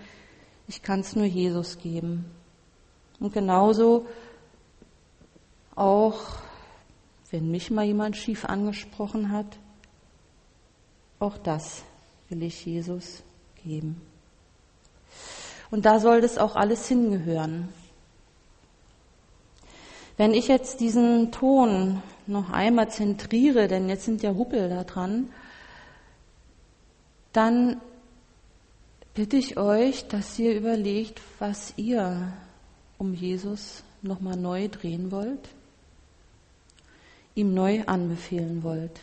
Ich 0.66 0.82
kann 0.82 0.98
es 0.98 1.14
nur 1.14 1.26
Jesus 1.26 1.78
geben. 1.78 2.24
Und 3.20 3.32
genauso 3.32 4.06
auch, 5.76 6.18
wenn 7.30 7.52
mich 7.52 7.70
mal 7.70 7.84
jemand 7.84 8.16
schief 8.16 8.44
angesprochen 8.46 9.30
hat, 9.30 9.60
auch 11.18 11.38
das 11.38 11.82
will 12.28 12.42
ich 12.42 12.64
Jesus 12.66 13.22
geben. 13.64 14.00
Und 15.70 15.86
da 15.86 16.00
soll 16.00 16.20
das 16.20 16.38
auch 16.38 16.56
alles 16.56 16.86
hingehören. 16.88 17.68
Wenn 20.16 20.32
ich 20.32 20.48
jetzt 20.48 20.80
diesen 20.80 21.32
Ton 21.32 22.02
noch 22.26 22.50
einmal 22.50 22.90
zentriere, 22.90 23.68
denn 23.68 23.88
jetzt 23.88 24.04
sind 24.04 24.22
ja 24.22 24.34
Huppel 24.34 24.68
da 24.68 24.84
dran, 24.84 25.28
dann 27.32 27.80
bitte 29.14 29.36
ich 29.36 29.58
euch, 29.58 30.08
dass 30.08 30.38
ihr 30.38 30.56
überlegt, 30.56 31.20
was 31.38 31.74
ihr 31.76 32.32
um 32.98 33.12
Jesus 33.12 33.82
nochmal 34.00 34.36
neu 34.36 34.68
drehen 34.68 35.10
wollt, 35.10 35.48
ihm 37.34 37.52
neu 37.52 37.84
anbefehlen 37.84 38.62
wollt. 38.62 39.00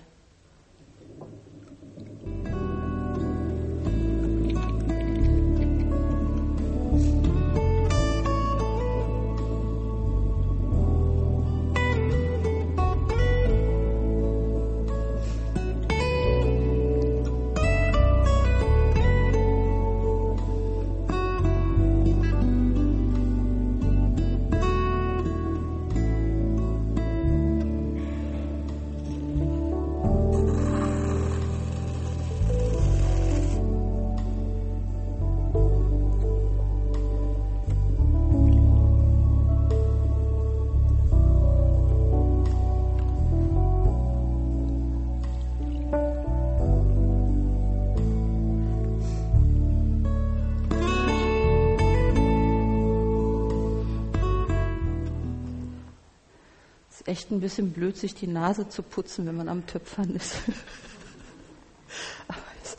Echt 57.13 57.29
ein 57.29 57.39
bisschen 57.39 57.72
blöd, 57.72 57.96
sich 57.96 58.15
die 58.15 58.25
Nase 58.25 58.67
zu 58.67 58.82
putzen, 58.82 59.27
wenn 59.27 59.38
man 59.38 59.48
am 59.48 59.67
Töpfern 59.67 60.15
ist. 60.15 60.36
Aber 62.27 62.39
es 62.63 62.77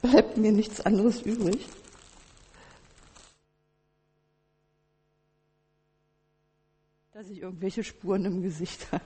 bleibt 0.00 0.36
mir 0.36 0.52
nichts 0.52 0.80
anderes 0.80 1.22
übrig. 1.22 1.66
Dass 7.12 7.28
ich 7.28 7.40
irgendwelche 7.40 7.82
Spuren 7.82 8.24
im 8.24 8.42
Gesicht 8.42 8.86
habe. 8.92 9.02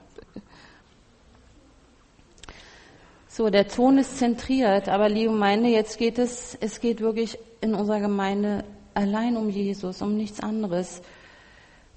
So, 3.27 3.49
der 3.49 3.67
Ton 3.67 3.97
ist 3.97 4.17
zentriert, 4.17 4.89
aber 4.89 5.07
liebe 5.07 5.31
Gemeinde, 5.31 5.69
jetzt 5.69 5.97
geht 5.97 6.19
es, 6.19 6.57
es 6.59 6.81
geht 6.81 6.99
wirklich 6.99 7.39
in 7.61 7.73
unserer 7.73 8.01
Gemeinde 8.01 8.65
allein 8.93 9.37
um 9.37 9.49
Jesus, 9.49 10.01
um 10.01 10.17
nichts 10.17 10.41
anderes. 10.41 11.01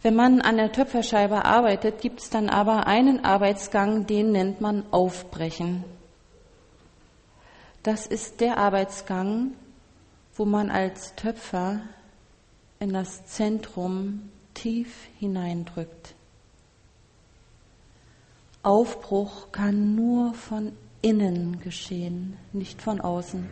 Wenn 0.03 0.17
man 0.17 0.41
an 0.41 0.57
der 0.57 0.73
Töpferscheibe 0.73 1.45
arbeitet, 1.45 2.01
gibt 2.01 2.21
es 2.21 2.29
dann 2.29 2.49
aber 2.49 2.89
einen 2.89 3.25
Arbeitsgang, 3.25 4.07
den 4.07 4.33
nennt 4.33 4.61
man 4.61 4.85
Aufbrechen. 4.91 5.85
Das 7.85 8.07
ist 8.07 8.41
der 8.41 8.59
Arbeitsgang, 8.59 9.53
wo 10.35 10.45
man 10.45 10.71
als 10.71 11.15
Töpfer 11.15 11.81
in 12.81 12.93
das 12.93 13.27
Zentrum 13.27 14.31
tief 14.55 14.93
hineindrückt. 15.21 16.15
Aufbruch 18.65 19.53
kann 19.53 19.95
nur 19.95 20.35
von 20.35 20.73
innen 21.01 21.61
geschehen, 21.61 22.37
nicht 22.53 22.83
von 22.83 23.01
außen. 23.01 23.49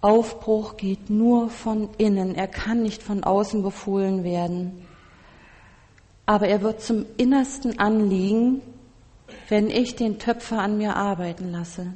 Aufbruch 0.00 0.76
geht 0.76 1.10
nur 1.10 1.48
von 1.48 1.88
innen, 1.98 2.34
er 2.34 2.48
kann 2.48 2.82
nicht 2.82 3.02
von 3.02 3.24
außen 3.24 3.62
befohlen 3.62 4.24
werden. 4.24 4.86
Aber 6.26 6.48
er 6.48 6.62
wird 6.62 6.80
zum 6.82 7.06
innersten 7.16 7.78
Anliegen, 7.78 8.60
wenn 9.48 9.70
ich 9.70 9.96
den 9.96 10.18
Töpfer 10.18 10.60
an 10.60 10.78
mir 10.78 10.96
arbeiten 10.96 11.52
lasse. 11.52 11.94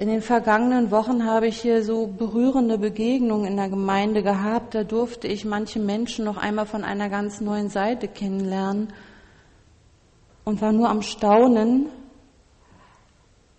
In 0.00 0.06
den 0.06 0.22
vergangenen 0.22 0.92
Wochen 0.92 1.24
habe 1.24 1.48
ich 1.48 1.60
hier 1.60 1.82
so 1.82 2.06
berührende 2.06 2.78
Begegnungen 2.78 3.46
in 3.46 3.56
der 3.56 3.68
Gemeinde 3.68 4.22
gehabt. 4.22 4.76
Da 4.76 4.84
durfte 4.84 5.26
ich 5.26 5.44
manche 5.44 5.80
Menschen 5.80 6.24
noch 6.24 6.36
einmal 6.36 6.66
von 6.66 6.84
einer 6.84 7.08
ganz 7.08 7.40
neuen 7.40 7.68
Seite 7.68 8.06
kennenlernen 8.06 8.92
und 10.44 10.62
war 10.62 10.70
nur 10.70 10.88
am 10.88 11.02
Staunen. 11.02 11.86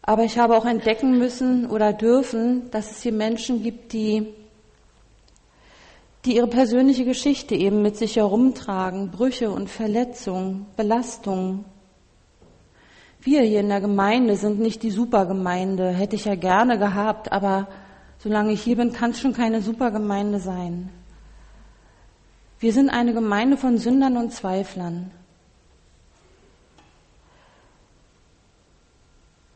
Aber 0.10 0.24
ich 0.24 0.40
habe 0.40 0.58
auch 0.58 0.66
entdecken 0.66 1.20
müssen 1.20 1.70
oder 1.70 1.94
dürfen, 1.94 2.72
dass 2.72 2.90
es 2.90 3.04
hier 3.04 3.12
Menschen 3.12 3.62
gibt, 3.62 3.94
die, 3.94 4.26
die 6.26 6.38
ihre 6.38 6.48
persönliche 6.48 7.06
Geschichte 7.06 7.54
eben 7.54 7.84
mit 7.84 7.96
sich 7.96 8.16
herumtragen, 8.16 9.12
Brüche 9.12 9.52
und 9.52 9.70
Verletzungen, 9.70 10.66
Belastungen. 10.76 11.64
Wir 13.22 13.44
hier 13.44 13.60
in 13.60 13.70
der 13.70 13.82
Gemeinde 13.82 14.36
sind 14.36 14.60
nicht 14.60 14.82
die 14.82 14.90
Supergemeinde, 14.90 15.90
hätte 15.92 16.16
ich 16.16 16.26
ja 16.26 16.34
gerne 16.34 16.80
gehabt, 16.80 17.32
aber 17.32 17.68
solange 18.18 18.54
ich 18.54 18.64
hier 18.64 18.78
bin, 18.78 18.92
kann 18.92 19.12
es 19.12 19.20
schon 19.20 19.34
keine 19.34 19.62
Supergemeinde 19.62 20.40
sein. 20.40 20.90
Wir 22.60 22.74
sind 22.74 22.90
eine 22.90 23.14
Gemeinde 23.14 23.58
von 23.58 23.78
Sündern 23.78 24.18
und 24.18 24.34
Zweiflern. 24.34 25.12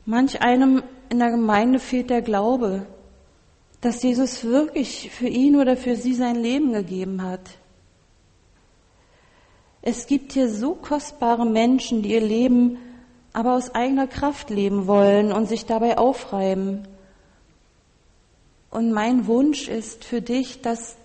Manch 0.05 0.41
einem 0.41 0.83
in 1.09 1.19
der 1.19 1.31
Gemeinde 1.31 1.79
fehlt 1.79 2.09
der 2.09 2.21
Glaube, 2.21 2.85
dass 3.81 4.03
Jesus 4.03 4.43
wirklich 4.43 5.11
für 5.11 5.27
ihn 5.27 5.55
oder 5.55 5.77
für 5.77 5.95
sie 5.95 6.13
sein 6.13 6.35
Leben 6.35 6.73
gegeben 6.73 7.21
hat. 7.21 7.41
Es 9.81 10.07
gibt 10.07 10.31
hier 10.31 10.49
so 10.49 10.75
kostbare 10.75 11.45
Menschen, 11.45 12.01
die 12.01 12.13
ihr 12.13 12.21
Leben 12.21 12.77
aber 13.33 13.55
aus 13.55 13.73
eigener 13.73 14.07
Kraft 14.07 14.49
leben 14.49 14.87
wollen 14.87 15.31
und 15.33 15.47
sich 15.47 15.65
dabei 15.65 15.97
aufreiben. 15.97 16.87
Und 18.69 18.91
mein 18.91 19.27
Wunsch 19.27 19.67
ist 19.67 20.05
für 20.05 20.21
dich, 20.21 20.61
dass 20.61 20.95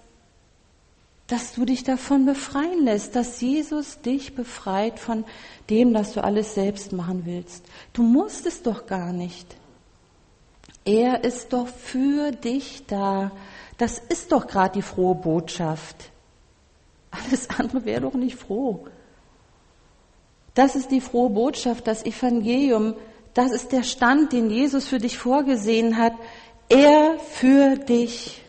dass 1.28 1.52
du 1.52 1.66
dich 1.66 1.84
davon 1.84 2.24
befreien 2.24 2.84
lässt, 2.84 3.14
dass 3.14 3.40
Jesus 3.40 4.00
dich 4.00 4.34
befreit 4.34 4.98
von 4.98 5.24
dem, 5.68 5.92
dass 5.92 6.14
du 6.14 6.24
alles 6.24 6.54
selbst 6.54 6.92
machen 6.92 7.22
willst. 7.26 7.64
Du 7.92 8.02
musst 8.02 8.46
es 8.46 8.62
doch 8.62 8.86
gar 8.86 9.12
nicht. 9.12 9.56
Er 10.86 11.24
ist 11.24 11.52
doch 11.52 11.68
für 11.68 12.32
dich 12.32 12.86
da. 12.86 13.30
Das 13.76 13.98
ist 13.98 14.32
doch 14.32 14.46
gerade 14.46 14.78
die 14.78 14.82
frohe 14.82 15.14
Botschaft. 15.14 16.10
Alles 17.10 17.50
andere 17.50 17.84
wäre 17.84 18.00
doch 18.00 18.14
nicht 18.14 18.36
froh. 18.36 18.86
Das 20.54 20.76
ist 20.76 20.90
die 20.90 21.02
frohe 21.02 21.28
Botschaft, 21.28 21.86
das 21.86 22.06
Evangelium. 22.06 22.94
Das 23.34 23.52
ist 23.52 23.72
der 23.72 23.82
Stand, 23.82 24.32
den 24.32 24.48
Jesus 24.48 24.88
für 24.88 24.98
dich 24.98 25.18
vorgesehen 25.18 25.98
hat. 25.98 26.14
Er 26.70 27.18
für 27.18 27.76
dich. 27.76 28.42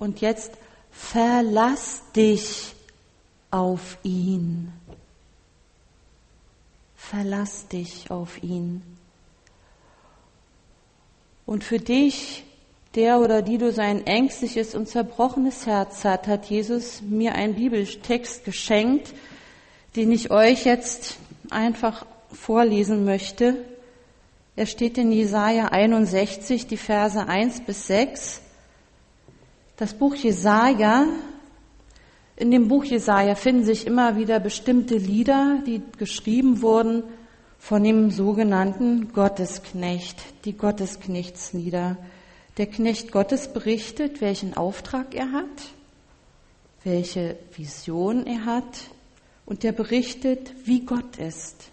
Und 0.00 0.20
jetzt 0.20 0.52
Verlass 0.90 2.02
dich 2.14 2.74
auf 3.50 3.98
ihn. 4.02 4.72
Verlass 6.96 7.66
dich 7.68 8.10
auf 8.10 8.42
ihn. 8.42 8.82
Und 11.46 11.64
für 11.64 11.80
dich, 11.80 12.44
der 12.94 13.18
oder 13.18 13.42
die 13.42 13.58
du 13.58 13.72
sein 13.72 14.06
ängstliches 14.06 14.74
und 14.74 14.88
zerbrochenes 14.88 15.66
Herz 15.66 16.04
hat, 16.04 16.28
hat 16.28 16.46
Jesus 16.46 17.02
mir 17.02 17.34
einen 17.34 17.54
Bibeltext 17.54 18.44
geschenkt, 18.44 19.12
den 19.96 20.12
ich 20.12 20.30
euch 20.30 20.64
jetzt 20.64 21.16
einfach 21.50 22.06
vorlesen 22.32 23.04
möchte. 23.04 23.56
Er 24.54 24.66
steht 24.66 24.98
in 24.98 25.10
Jesaja 25.10 25.68
61, 25.68 26.68
die 26.68 26.76
Verse 26.76 27.26
1 27.26 27.62
bis 27.62 27.88
6 27.88 28.42
das 29.80 29.94
Buch 29.94 30.14
Jesaja. 30.14 31.06
In 32.36 32.50
dem 32.50 32.68
Buch 32.68 32.84
Jesaja 32.84 33.34
finden 33.34 33.64
sich 33.64 33.86
immer 33.86 34.14
wieder 34.14 34.38
bestimmte 34.38 34.96
Lieder, 34.96 35.62
die 35.66 35.80
geschrieben 35.96 36.60
wurden 36.60 37.02
von 37.58 37.82
dem 37.82 38.10
sogenannten 38.10 39.10
Gottesknecht, 39.14 40.18
die 40.44 40.52
Gottesknechtslieder. 40.52 41.96
Der 42.58 42.66
Knecht 42.66 43.10
Gottes 43.10 43.54
berichtet, 43.54 44.20
welchen 44.20 44.54
Auftrag 44.54 45.14
er 45.14 45.32
hat, 45.32 45.46
welche 46.84 47.38
Vision 47.56 48.26
er 48.26 48.44
hat 48.44 48.80
und 49.46 49.62
der 49.62 49.72
berichtet, 49.72 50.52
wie 50.66 50.84
Gott 50.84 51.16
ist. 51.16 51.70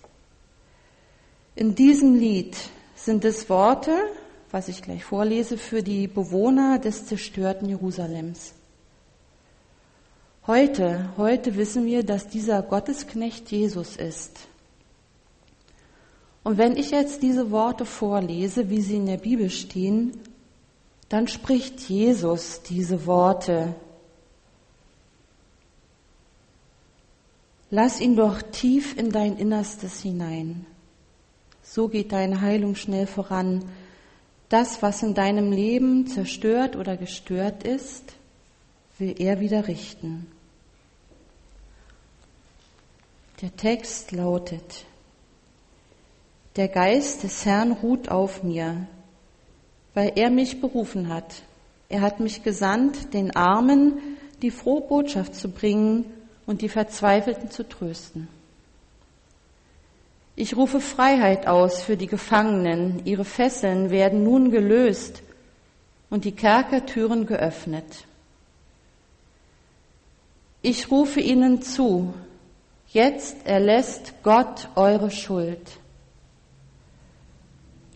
In 1.55 1.75
diesem 1.75 2.15
Lied 2.15 2.55
sind 2.95 3.25
es 3.25 3.49
Worte, 3.49 3.91
was 4.51 4.67
ich 4.67 4.81
gleich 4.81 5.03
vorlese, 5.03 5.57
für 5.57 5.83
die 5.83 6.07
Bewohner 6.07 6.79
des 6.79 7.05
zerstörten 7.05 7.67
Jerusalems. 7.67 8.53
Heute, 10.45 11.09
heute 11.17 11.57
wissen 11.57 11.85
wir, 11.85 12.03
dass 12.03 12.29
dieser 12.29 12.61
Gottesknecht 12.61 13.51
Jesus 13.51 13.97
ist. 13.97 14.39
Und 16.43 16.57
wenn 16.57 16.77
ich 16.77 16.91
jetzt 16.91 17.21
diese 17.21 17.51
Worte 17.51 17.85
vorlese, 17.85 18.69
wie 18.69 18.81
sie 18.81 18.95
in 18.95 19.05
der 19.07 19.17
Bibel 19.17 19.49
stehen, 19.49 20.17
dann 21.09 21.27
spricht 21.27 21.81
Jesus 21.81 22.61
diese 22.63 23.05
Worte. 23.05 23.75
Lass 27.69 27.99
ihn 27.99 28.15
doch 28.15 28.41
tief 28.41 28.97
in 28.97 29.11
dein 29.11 29.37
Innerstes 29.37 30.01
hinein. 30.01 30.65
So 31.61 31.89
geht 31.89 32.13
deine 32.13 32.39
Heilung 32.39 32.75
schnell 32.75 33.07
voran 33.07 33.65
das, 34.49 34.81
was 34.81 35.03
in 35.03 35.13
deinem 35.13 35.51
Leben 35.51 36.07
zerstört 36.07 36.75
oder 36.75 36.97
gestört 36.97 37.63
ist, 37.63 38.13
will 38.97 39.15
er 39.19 39.39
wieder 39.39 39.67
richten. 39.67 40.27
Der 43.41 43.55
Text 43.55 44.11
lautet, 44.11 44.85
der 46.55 46.67
Geist 46.67 47.21
des 47.21 47.45
Herrn 47.45 47.71
ruht 47.71 48.09
auf 48.09 48.41
mir, 48.41 48.87
weil 49.93 50.13
er 50.15 50.31
mich 50.31 50.59
berufen 50.59 51.09
hat. 51.09 51.43
Er 51.89 52.01
hat 52.01 52.19
mich 52.19 52.43
gesandt, 52.43 53.13
den 53.13 53.35
Armen 53.35 54.17
die 54.41 54.51
frohe 54.51 54.81
Botschaft 54.81 55.35
zu 55.35 55.49
bringen 55.49 56.05
und 56.45 56.61
die 56.61 56.69
Verzweifelten 56.69 57.51
zu 57.51 57.67
trösten. 57.67 58.27
Ich 60.39 60.55
rufe 60.55 60.79
Freiheit 60.79 61.47
aus 61.47 61.81
für 61.81 61.97
die 61.97 62.05
Gefangenen. 62.05 63.01
Ihre 63.05 63.25
Fesseln 63.25 63.89
werden 63.89 64.23
nun 64.23 64.51
gelöst 64.51 65.23
und 66.11 66.25
die 66.25 66.31
Kerkertüren 66.31 67.25
geöffnet. 67.25 68.05
Ich 70.61 70.91
rufe 70.91 71.21
ihnen 71.21 71.63
zu, 71.63 72.13
jetzt 72.89 73.47
erlässt 73.47 74.13
Gott 74.21 74.69
eure 74.75 75.09
Schuld. 75.09 75.79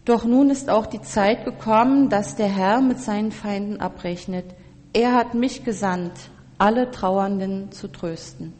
Doch 0.03 0.25
nun 0.25 0.49
ist 0.49 0.67
auch 0.67 0.87
die 0.87 1.03
Zeit 1.03 1.45
gekommen, 1.45 2.09
dass 2.09 2.35
der 2.35 2.49
Herr 2.49 2.81
mit 2.81 2.97
seinen 2.97 3.31
Feinden 3.31 3.79
abrechnet. 3.79 4.45
Er 4.93 5.13
hat 5.13 5.35
mich 5.35 5.63
gesandt, 5.63 6.31
alle 6.57 6.89
Trauernden 6.89 7.71
zu 7.71 7.87
trösten. 7.87 8.53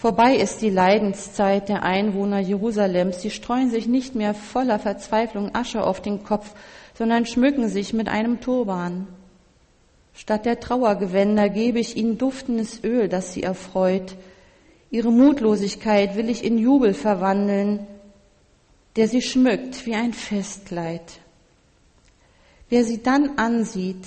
Vorbei 0.00 0.36
ist 0.36 0.62
die 0.62 0.70
Leidenszeit 0.70 1.68
der 1.68 1.82
Einwohner 1.82 2.38
Jerusalems. 2.38 3.20
Sie 3.20 3.32
streuen 3.32 3.68
sich 3.68 3.88
nicht 3.88 4.14
mehr 4.14 4.32
voller 4.32 4.78
Verzweiflung 4.78 5.56
Asche 5.56 5.82
auf 5.82 6.00
den 6.00 6.22
Kopf, 6.22 6.54
sondern 6.94 7.26
schmücken 7.26 7.68
sich 7.68 7.92
mit 7.92 8.06
einem 8.06 8.40
Turban. 8.40 9.08
Statt 10.14 10.46
der 10.46 10.60
Trauergewänder 10.60 11.48
gebe 11.48 11.80
ich 11.80 11.96
ihnen 11.96 12.16
duftendes 12.16 12.84
Öl, 12.84 13.08
das 13.08 13.32
sie 13.32 13.42
erfreut. 13.42 14.14
Ihre 14.92 15.10
Mutlosigkeit 15.10 16.14
will 16.14 16.30
ich 16.30 16.44
in 16.44 16.58
Jubel 16.58 16.94
verwandeln, 16.94 17.84
der 18.94 19.08
sie 19.08 19.20
schmückt 19.20 19.84
wie 19.84 19.96
ein 19.96 20.12
Festkleid. 20.12 21.18
Wer 22.68 22.84
sie 22.84 23.02
dann 23.02 23.36
ansieht, 23.36 24.06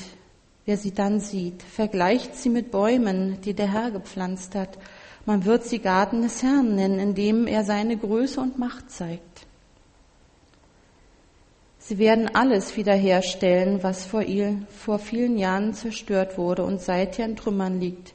wer 0.66 0.78
sie 0.78 0.94
dann 0.94 1.20
sieht, 1.20 1.62
vergleicht 1.64 2.38
sie 2.38 2.50
mit 2.50 2.72
Bäumen, 2.72 3.42
die 3.42 3.54
der 3.54 3.74
Herr 3.74 3.92
gepflanzt 3.92 4.56
hat 4.56 4.78
man 5.32 5.46
wird 5.46 5.64
sie 5.64 5.80
Garten 5.80 6.24
des 6.24 6.44
Herrn 6.44 6.76
nennen, 6.76 7.00
indem 7.00 7.48
er 7.48 7.64
seine 7.64 7.96
Größe 7.96 8.42
und 8.42 8.60
Macht 8.60 8.92
zeigt. 8.92 9.48
Sie 11.80 12.00
werden 12.00 12.36
alles 12.36 12.76
wiederherstellen, 12.76 13.82
was 13.82 14.06
vor, 14.06 14.24
ihr, 14.24 14.58
vor 14.68 15.00
vielen 15.00 15.38
Jahren 15.38 15.74
zerstört 15.74 16.38
wurde 16.38 16.66
und 16.66 16.82
seither 16.82 17.24
in 17.24 17.38
Trümmern 17.38 17.80
liegt. 17.80 18.14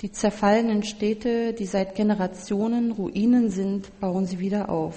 Die 0.00 0.10
zerfallenen 0.10 0.84
Städte, 0.84 1.52
die 1.52 1.66
seit 1.66 1.94
Generationen 1.96 2.92
Ruinen 2.92 3.50
sind, 3.50 4.00
bauen 4.00 4.24
sie 4.24 4.38
wieder 4.38 4.70
auf. 4.70 4.96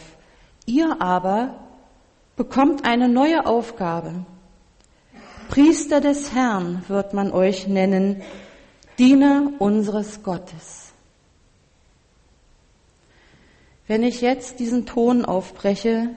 Ihr 0.65 1.01
aber 1.01 1.65
bekommt 2.37 2.85
eine 2.85 3.09
neue 3.09 3.45
Aufgabe. 3.45 4.25
Priester 5.49 5.99
des 5.99 6.33
Herrn 6.33 6.85
wird 6.87 7.13
man 7.13 7.33
euch 7.33 7.67
nennen, 7.67 8.21
Diener 8.97 9.51
unseres 9.59 10.23
Gottes. 10.23 10.91
Wenn 13.87 14.03
ich 14.03 14.21
jetzt 14.21 14.59
diesen 14.59 14.85
Ton 14.85 15.23
aufbreche, 15.23 16.09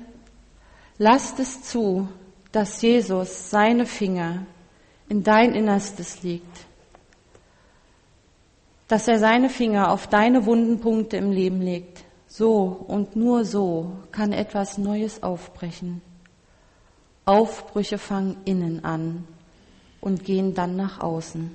lasst 0.98 1.38
es 1.38 1.62
zu, 1.62 2.08
dass 2.52 2.82
Jesus 2.82 3.50
seine 3.50 3.86
Finger 3.86 4.46
in 5.08 5.22
dein 5.22 5.54
Innerstes 5.54 6.22
legt, 6.22 6.66
dass 8.88 9.06
er 9.06 9.18
seine 9.18 9.50
Finger 9.50 9.92
auf 9.92 10.06
deine 10.06 10.46
wunden 10.46 10.80
Punkte 10.80 11.16
im 11.16 11.30
Leben 11.30 11.60
legt. 11.60 12.04
So 12.26 12.84
und 12.86 13.14
nur 13.14 13.44
so 13.44 13.92
kann 14.10 14.32
etwas 14.32 14.78
Neues 14.78 15.22
aufbrechen. 15.22 16.00
Aufbrüche 17.24 17.98
fangen 17.98 18.36
innen 18.44 18.84
an 18.84 19.26
und 20.00 20.24
gehen 20.24 20.54
dann 20.54 20.76
nach 20.76 21.00
außen. 21.00 21.50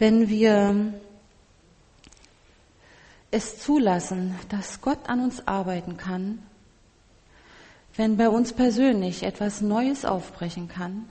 Wenn 0.00 0.30
wir 0.30 0.94
es 3.30 3.60
zulassen, 3.60 4.34
dass 4.48 4.80
Gott 4.80 5.08
an 5.08 5.20
uns 5.20 5.46
arbeiten 5.46 5.98
kann, 5.98 6.40
wenn 7.96 8.16
bei 8.16 8.30
uns 8.30 8.54
persönlich 8.54 9.22
etwas 9.22 9.60
Neues 9.60 10.06
aufbrechen 10.06 10.68
kann, 10.68 11.06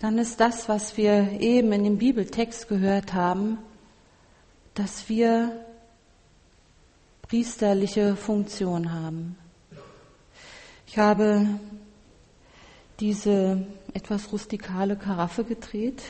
dann 0.00 0.18
ist 0.18 0.38
das, 0.38 0.68
was 0.68 0.98
wir 0.98 1.40
eben 1.40 1.72
in 1.72 1.84
dem 1.84 1.98
Bibeltext 1.98 2.68
gehört 2.68 3.14
haben, 3.14 3.58
dass 4.74 5.08
wir 5.08 5.64
priesterliche 7.22 8.16
Funktion 8.16 8.92
haben. 8.92 9.38
Ich 10.86 10.98
habe 10.98 11.58
diese 12.98 13.66
etwas 13.94 14.30
rustikale 14.30 14.96
Karaffe 14.96 15.44
gedreht. 15.44 16.02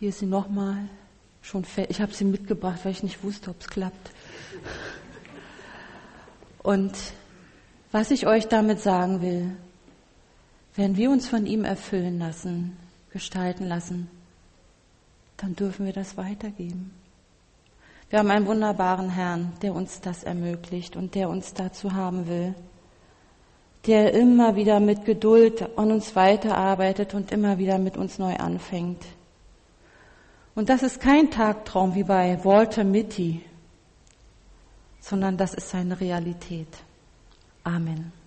Hier 0.00 0.08
ist 0.08 0.20
sie 0.20 0.26
nochmal 0.26 0.88
schon. 1.42 1.62
Ich 1.90 2.00
habe 2.00 2.14
sie 2.14 2.24
mitgebracht, 2.24 2.80
weil 2.84 2.92
ich 2.92 3.02
nicht 3.02 3.22
wusste, 3.22 3.50
ob 3.50 3.60
es 3.60 3.68
klappt. 3.68 4.10
Und 6.62 6.94
was 7.92 8.10
ich 8.10 8.26
euch 8.26 8.48
damit 8.48 8.80
sagen 8.80 9.20
will, 9.20 9.52
wenn 10.74 10.96
wir 10.96 11.10
uns 11.10 11.28
von 11.28 11.44
ihm 11.44 11.66
erfüllen 11.66 12.18
lassen, 12.18 12.78
gestalten 13.10 13.66
lassen, 13.66 14.08
dann 15.36 15.54
dürfen 15.54 15.84
wir 15.84 15.92
das 15.92 16.16
weitergeben. 16.16 16.92
Wir 18.08 18.20
haben 18.20 18.30
einen 18.30 18.46
wunderbaren 18.46 19.10
Herrn, 19.10 19.52
der 19.60 19.74
uns 19.74 20.00
das 20.00 20.24
ermöglicht 20.24 20.96
und 20.96 21.14
der 21.14 21.28
uns 21.28 21.52
dazu 21.52 21.92
haben 21.92 22.26
will, 22.26 22.54
der 23.86 24.14
immer 24.14 24.56
wieder 24.56 24.80
mit 24.80 25.04
Geduld 25.04 25.76
an 25.78 25.92
uns 25.92 26.16
weiterarbeitet 26.16 27.12
und 27.12 27.32
immer 27.32 27.58
wieder 27.58 27.76
mit 27.76 27.98
uns 27.98 28.18
neu 28.18 28.36
anfängt. 28.36 29.04
Und 30.54 30.68
das 30.68 30.82
ist 30.82 31.00
kein 31.00 31.30
Tagtraum 31.30 31.94
wie 31.94 32.04
bei 32.04 32.44
Walter 32.44 32.84
Mitty, 32.84 33.42
sondern 35.00 35.36
das 35.36 35.54
ist 35.54 35.70
seine 35.70 36.00
Realität. 36.00 36.68
Amen. 37.64 38.19